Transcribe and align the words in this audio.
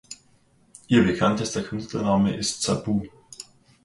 Ihr 0.87 1.03
bekanntester 1.05 1.61
Künstlername 1.61 2.35
ist 2.35 2.63
"Sabu". 2.63 3.03